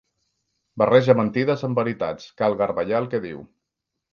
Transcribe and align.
Barreja 0.81 1.15
mentides 1.19 1.65
amb 1.67 1.81
veritats: 1.81 2.27
cal 2.43 2.59
garbellar 2.63 2.99
el 3.03 3.11
que 3.13 3.25
diu. 3.29 3.45